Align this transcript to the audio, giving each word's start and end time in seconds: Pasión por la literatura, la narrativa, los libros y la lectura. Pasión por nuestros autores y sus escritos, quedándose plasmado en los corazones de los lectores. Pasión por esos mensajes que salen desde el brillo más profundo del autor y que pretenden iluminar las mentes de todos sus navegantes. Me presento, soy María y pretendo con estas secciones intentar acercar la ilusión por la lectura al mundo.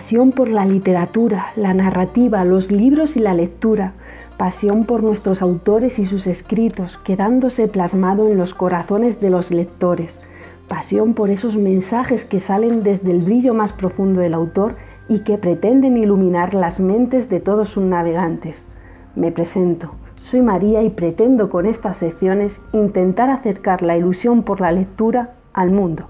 Pasión 0.00 0.32
por 0.32 0.48
la 0.48 0.64
literatura, 0.64 1.48
la 1.56 1.74
narrativa, 1.74 2.42
los 2.46 2.72
libros 2.72 3.16
y 3.16 3.20
la 3.20 3.34
lectura. 3.34 3.92
Pasión 4.38 4.86
por 4.86 5.02
nuestros 5.02 5.42
autores 5.42 5.98
y 5.98 6.06
sus 6.06 6.26
escritos, 6.26 6.96
quedándose 7.04 7.68
plasmado 7.68 8.26
en 8.30 8.38
los 8.38 8.54
corazones 8.54 9.20
de 9.20 9.28
los 9.28 9.50
lectores. 9.50 10.18
Pasión 10.68 11.12
por 11.12 11.28
esos 11.28 11.54
mensajes 11.54 12.24
que 12.24 12.40
salen 12.40 12.82
desde 12.82 13.10
el 13.10 13.18
brillo 13.18 13.52
más 13.52 13.74
profundo 13.74 14.22
del 14.22 14.32
autor 14.32 14.76
y 15.06 15.18
que 15.18 15.36
pretenden 15.36 15.98
iluminar 15.98 16.54
las 16.54 16.80
mentes 16.80 17.28
de 17.28 17.40
todos 17.40 17.68
sus 17.68 17.84
navegantes. 17.84 18.56
Me 19.14 19.30
presento, 19.30 19.90
soy 20.16 20.40
María 20.40 20.82
y 20.82 20.88
pretendo 20.88 21.50
con 21.50 21.66
estas 21.66 21.98
secciones 21.98 22.62
intentar 22.72 23.28
acercar 23.28 23.82
la 23.82 23.98
ilusión 23.98 24.44
por 24.44 24.62
la 24.62 24.72
lectura 24.72 25.34
al 25.52 25.70
mundo. 25.70 26.08